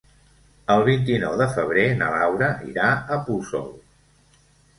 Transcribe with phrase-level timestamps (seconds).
[0.75, 3.71] El vint-i-nou de febrer na Laura irà a Puçol.